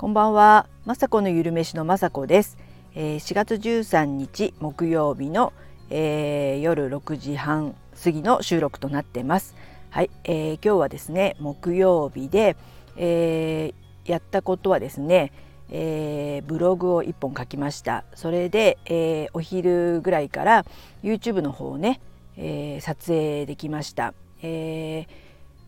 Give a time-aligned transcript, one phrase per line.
[0.00, 2.56] こんばんは、まさこのゆるめしのまさこです、
[2.94, 5.52] えー、4月13日木曜日の、
[5.90, 9.54] えー、夜6時半過ぎの収録となってます。
[9.90, 12.56] はい、えー、今日はですね木曜日で、
[12.96, 15.32] えー、やったことはですね、
[15.68, 18.04] えー、ブログを1本書きました。
[18.14, 20.64] それで、えー、お昼ぐらいから
[21.02, 22.00] YouTube の方をね、
[22.38, 25.06] えー、撮影できました、えー、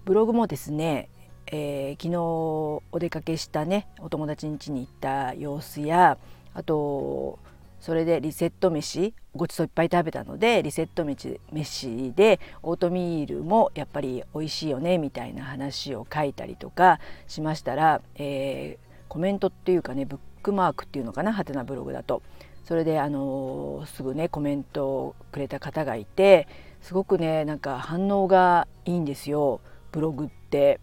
[0.07, 1.11] ブログもですね
[1.55, 2.17] えー、昨日
[2.93, 6.17] お出かけしたねお友達ん家に行った様子や
[6.55, 7.39] あと
[7.79, 22.23] それでリセット飯ごちそういっぱい食べたのでリセット飯でオートミールもやっぱり美味しいよねみたいな話を書いたりとかしましたら、えー、コメントっていうかねブックマークっていうのかなハテナブログだと
[22.65, 26.49] それであのー、すぐねコメントをくれた方がいて
[26.81, 30.81] すごくねなんか反応がいいんですよブログって。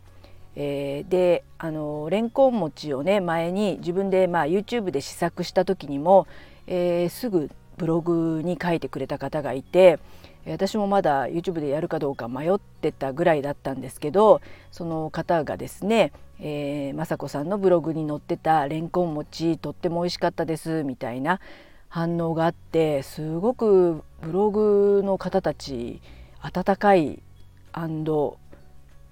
[0.55, 6.27] えー、であのレンコン餅をね前に自分で、まあ、YouTube で試作した時にも、
[6.67, 9.99] えー、すぐブログに書いてくれた方がいて
[10.45, 21.39] 私もまだ YouTube でやるかどうか迷ってたぐらいだったんですけどその方がですね、えー、雅子さんのブログに載ってたレンコン餅とっても美味しかったですみたいな
[21.87, 26.01] 反応があってすごくブログの方たち
[26.41, 27.21] 温かい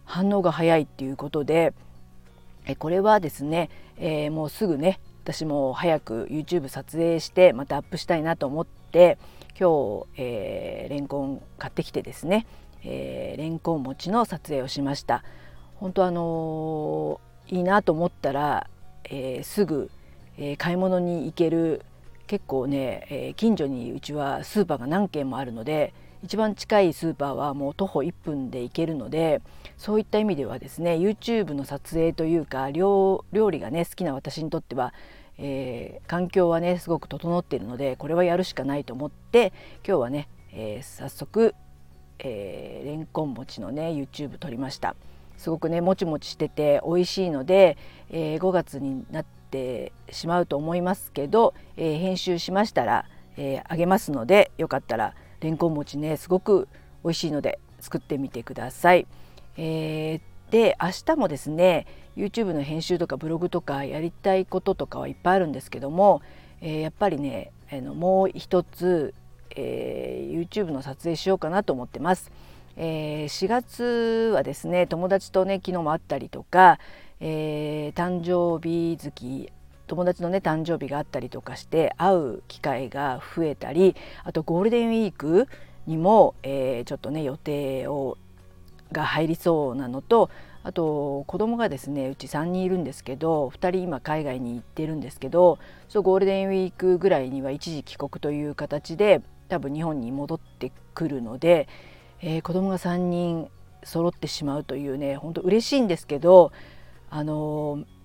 [0.08, 1.74] 反応が早いっていうことで
[2.66, 9.18] えこれはですね、えー、もうすぐね私も早く YouTube 撮影してまたアップしたいなと思って
[9.60, 12.46] 今日、えー、レンコン買ってきてですね、
[12.84, 15.24] えー、レンコン餅の撮影をしました。
[15.76, 18.70] 本当あのー、いいなと思ったら、
[19.04, 19.92] えー、すぐ、
[20.38, 21.84] えー、買い物に行ける
[22.26, 29.42] 結構ね、えー、近所にうちはスーパーが何軒もあるので一番近いスーパーはもう徒歩1分で行けるので
[29.78, 34.94] そういった意味ではですね YouTube の撮影というか料理がね好きな私にとっては、
[35.38, 39.54] えー、環境はねすごく整っているのでこれはやるしかないと思って
[39.88, 41.54] 今日はね、えー、早速、
[42.20, 44.96] えー、レンコン餅のね YouTube 撮りました。
[45.38, 47.78] すごくねもちもちしてて美味しいので、
[48.10, 53.06] えー、5月になってしまうと思いますけど、えー、編集しましたら、
[53.38, 56.68] えー、あげますのでよかったられんこん餅ねすごく
[57.04, 59.08] 美味しいので作ってみてください。
[59.58, 66.22] えー、で明日もですね YouTube の編集とかブログとかやりたいこととかはいっぱいあるんですけども、
[66.62, 69.14] えー、やっぱりねあのもう一つ、
[69.52, 72.32] えー、YouTube の撮影しようかなと思ってます。
[72.80, 76.80] えー、4月はですね友達とね昨日も会ったりとか、
[77.20, 79.52] えー、誕生日月
[79.88, 85.48] 友達のね誕生日があったりとかして会う機会が増えたりあとゴールデンウィーク
[85.88, 88.18] にも、えー、ちょっとね予定を
[88.92, 90.30] が入りそうなのと
[90.64, 101.68] あと子供がですねうち3人いるんですけど2人今海外に行ってるんですけどそうゴールデンウィークぐらいには一時帰国という形で多分日本に戻ってくるので、
[102.22, 103.50] えー、子供が3人
[103.84, 106.52] 揃ってしまうというね本当嬉しいんですけど
[107.10, 107.97] あのー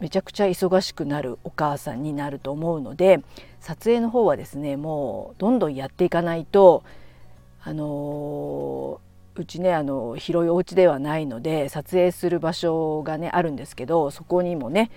[0.00, 3.22] めちゃくちゃ忙しくなるお母さんになると思うので
[3.60, 6.84] 撮影の方はですねもうどんどんやっていかないと
[7.62, 9.00] あの
[9.34, 14.90] うちねあの広いお家ではないので撮影する場所がねあるんですけどそこにもね、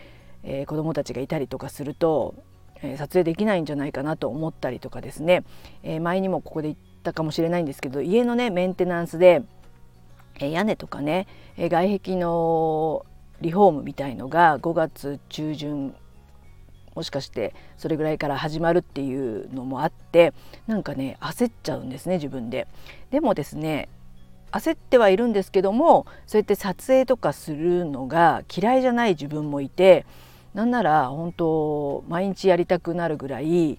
[0.43, 2.35] えー、子どもたちがいたりとかすると、
[2.81, 5.43] えー、撮影できないんじゃないかなと思ったりとかですね、
[5.83, 9.43] えー、前にもここで言ったかもしれないんですけど家のねメンテナンスで、
[10.39, 11.27] え屋根とかね、
[11.57, 13.05] え外壁の
[13.41, 15.95] リフォームみたいのが5月中旬
[16.95, 20.33] もしかしてそれぐらいから始まるっていうのもあって
[20.67, 22.67] なんかね焦っちゃうんですね自分で。
[23.11, 23.89] でもですね
[24.51, 30.05] 焦ってはいるんですけどもそうやって撮影とかするのが嫌いじゃない自分もいて
[30.53, 33.77] なんなら本当毎日やりたくなるぐらい、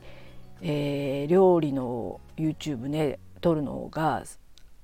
[0.62, 4.22] えー、料理の YouTube ね撮るのが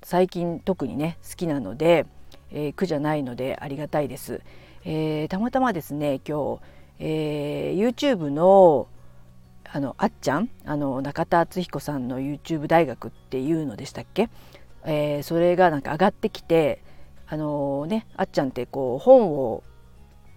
[0.03, 2.05] 最近特にね好きなので、
[2.51, 4.41] えー、苦じゃないのでありがたいです。
[4.89, 6.61] えー、たまたまですね今日、
[6.99, 8.87] えー、YouTube の
[9.69, 14.29] あのあっちゃんあの中田敦彦さんの YouTube 大学っていうのでしたっけ、
[14.85, 16.81] えー、それがなんか上がってきて
[17.27, 19.61] あのねあっちゃんってこう本を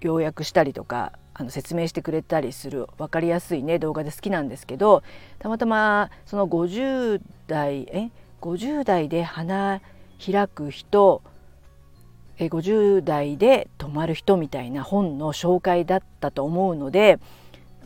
[0.01, 5.05] 要約したりとかあの説明してくれたりする分かりやすいね動画で好きなんですけど
[5.39, 8.11] たまたまその50代え
[8.41, 9.81] ？50代で花
[10.21, 11.23] 開く人
[12.47, 17.19] 50代で泊まる人みたいな本の紹介だったと思うので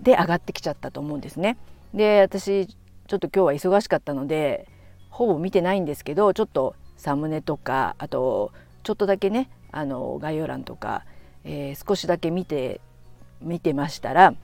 [0.03, 1.57] で上がってきちゃったと思うんですね。
[1.93, 4.67] で私ちょっと今日は忙しかったので
[5.11, 8.53] ほぼ見てないんですけどちょっとサムネとかあと
[8.83, 11.05] ちょっとだけねあの概要欄とか、
[11.45, 12.81] えー、少しだけ見て
[13.41, 14.35] 見てましたら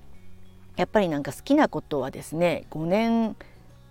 [0.76, 3.36] やっぱりなんか好きなことはですね5年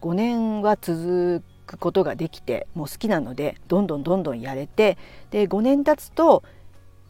[0.02, 4.98] 5年は続くことができてもう好きなのでどんどんどんどんやれて
[5.32, 6.44] で5年経つと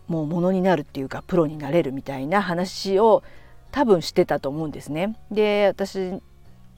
[0.08, 3.24] もうものになるっていうかプロになれるみたいな話を
[3.72, 5.16] 多分してたと思うんですね。
[5.32, 6.20] で私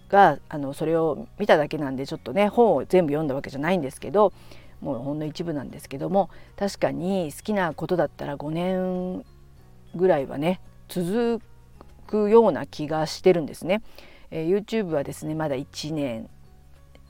[0.10, 4.34] があのそれを見ただけなんでちょっとね本を全部読んだわけじゃないんですけど
[4.82, 9.26] もうほんの一部なんですけども確かに好きなことだったら5年
[9.96, 11.42] ぐらいはね続
[12.08, 13.82] くような気がしてるんですね。
[14.32, 16.30] えー、YouTube はですねまだ1年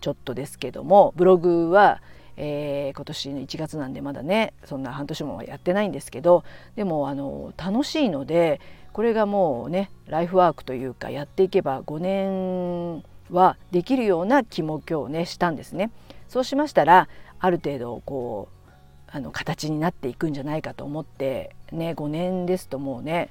[0.01, 2.01] ちょっとですけどもブログは、
[2.36, 6.44] えー、今年の1月なんでまだねそんな半年もやってないんですけど
[6.75, 8.59] でもあの楽しいので
[8.92, 15.92] これがもうねライフワークというかやっていけば5年はできるような気も今日ねしたんですね。
[16.27, 17.07] そうしましたら
[17.39, 18.71] ある程度こう
[19.07, 23.30] あの形になっていくんじゃないかと思ってね5年ですともうね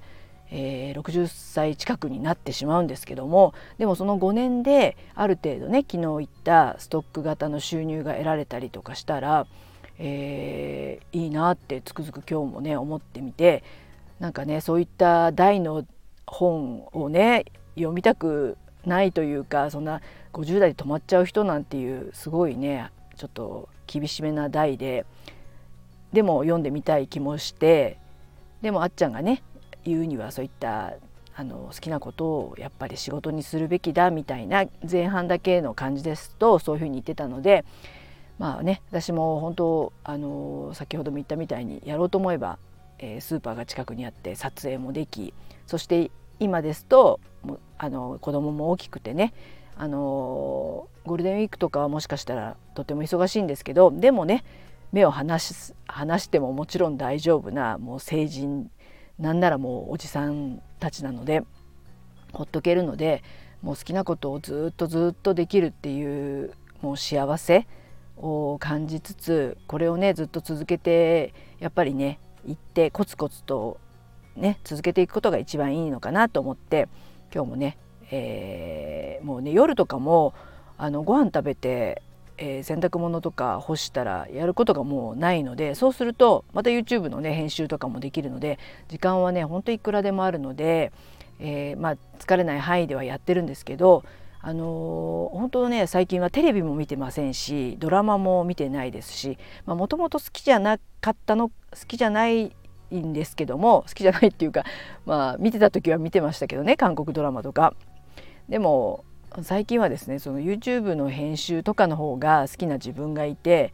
[0.51, 9.47] えー、60歳近くになってしまうんですけどもでもその5年である程度ね昨日言ったストック型の収入が得られたりとかしたら、
[9.99, 13.63] えー、いいなってつくづく今日もね思ってみて
[14.19, 15.87] なんかねそういった大の
[16.27, 17.45] 本をね
[17.77, 20.01] 読みたくないというかそんな
[20.33, 25.07] 50代で止まっちゃう人なんていうすごいねちょっと厳しめな題で
[26.13, 27.99] でも読んでみたい気もして
[28.63, 29.43] でもあっちゃんがね
[29.85, 30.95] 言うにはそういった
[31.35, 37.65] あの好きなことをやっぱり仕事にするべきだみたいな前半だけの感じですとそういうふうに言ってたので
[38.39, 42.59] まあね私も本当あの先ほども言ったみたいにやろうと思えば、
[42.99, 45.33] えー、スーパーが近くにあって撮影もでき
[45.67, 46.11] そして
[46.41, 47.21] 今ですと
[47.79, 49.33] あの子供も大きくてね
[49.77, 54.45] あのゴールデンウィークとかはもしかしたらとても忙しいんですけどでもね
[54.93, 58.71] 目を離し離してももちろん大丈夫なもう成人
[59.21, 61.43] なんならもうおじさんたちなので
[62.33, 63.23] ほっとけるので
[63.63, 67.67] もう好きなことをずっとずっとできるっていうもう幸せ
[68.17, 73.79] を感じつつこれをねずっと続けてやっぱりね行ってコツコツと
[74.37, 76.89] ね続けていくことが一番いいのかなと思って
[77.33, 77.77] 今日もね、
[78.11, 80.33] えー、もうね夜とかも
[80.79, 82.03] あのご飯食べて
[82.43, 88.59] えー、洗濯物とか干したらやることがもうないのでそうするとまた YouTube のね編集とかもできるので
[88.89, 90.91] 時間はねほんといくらでもあるので、
[91.39, 94.05] えー、まあ、疲れない範囲ではやってるんですけど
[94.41, 101.55] あのー、本当ね最近はテレビも見てませんしドラマも見てないですしもともと好きじゃなかったの好
[101.87, 102.57] きじゃない
[102.93, 104.65] んですけども好きじゃないっていうか
[105.05, 107.75] まあ見てた時は見てましたけどね韓国ドラマとか。
[108.49, 109.05] でも
[109.43, 113.73] 最近はですねその YouTube の編集とかの方が好きな自分がいて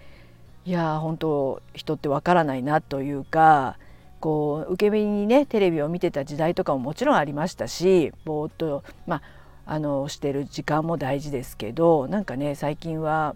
[0.66, 3.78] いや本当人ってわからないなというか
[4.20, 9.22] こう受け身にねテレビを見てた時代とかももちろんありましたしぼーっとまあ
[9.68, 13.34] あのしてる時間も大事ですけどなんかね最近は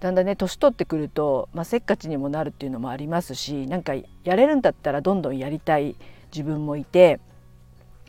[0.00, 5.94] だんだんね年取ってくると、まあ、せっかちにもなるっていうのもありますしなんかやれるんだったらどんどんやりたい
[6.32, 7.20] 自分もいて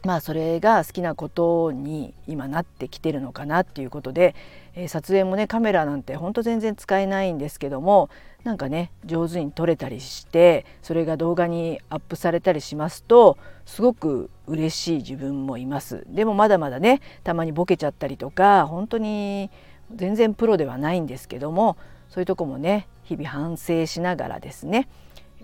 [0.03, 4.35] まあそれが好きなことに今なってきてるのかなっていうことで、
[4.75, 8.09] えー、撮影もねカメラなんてほんと全然使えないんですけども
[8.43, 16.03] なんかね上手に撮れたりしてそれが動画にアップされたりしますとすごく嬉しい自分もいます。
[16.07, 19.49] でもまだまだねたまにボケちゃったりとか本当に
[19.95, 21.77] 全然プロではないんですけども
[22.09, 24.89] そういうとこもね日々反省しながらですね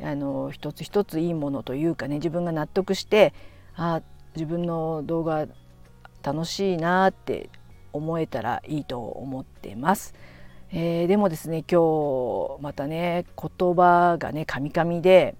[0.03, 3.33] あの一つ一ついいものというかね自分が納得して
[3.75, 4.01] あ
[4.35, 5.47] 自分の動画
[6.23, 7.49] 楽しいなって
[7.93, 10.13] 思えたらいいと思ってます。
[10.71, 15.35] えー、でもですね今日またね言葉がねカミカミで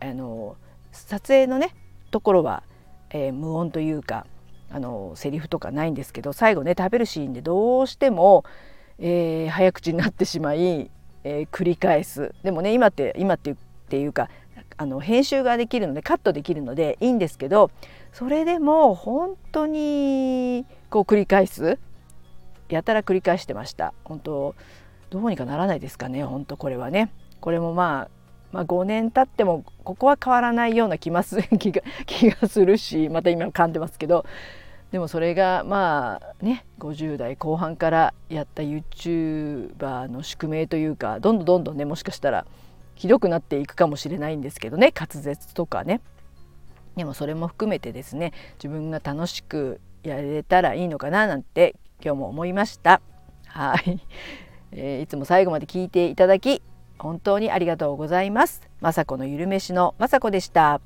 [0.00, 0.56] あの
[0.92, 1.74] 撮影のね
[2.10, 2.62] ところは、
[3.10, 4.26] えー、無音というか
[4.70, 8.44] あのセリフとかないんですけど最後ね食べるシーンでどうしても、
[8.98, 10.90] えー、早口になってしまい、
[11.22, 13.54] えー、繰り返すでもね今って今ってっ
[13.88, 14.28] ていうか
[14.76, 17.70] あの編集ができるのでカットできるのでいいんですけど
[18.14, 21.80] それでも本当にこう繰り返す。
[22.68, 23.92] やたら繰り返してました。
[24.04, 24.54] 本当
[25.10, 26.22] どうにかならないですかね。
[26.22, 27.10] 本当これはね。
[27.40, 28.10] これもまあ
[28.52, 34.24] まあ、5年経ってもここは変わらないような気ます 気が気がするしまた今噛んでますけど。
[34.92, 42.46] でもそれがまあね50代後半からやった YouTuber の宿命というかどんどんどんどんねもしかしたら
[42.94, 46.00] ひどくなっていくかもしれないんですけどね滑舌とかね。
[46.96, 53.00] でもそれも含めてですね自分が楽しくやれたらいいのかななんて今日も思いました。
[53.46, 54.00] はい、
[54.72, 56.62] えー、いつも最後まで聞いていただき
[56.98, 58.62] 本当にありがとうございます。
[58.82, 60.80] 雅子のゆるめしの雅子でした。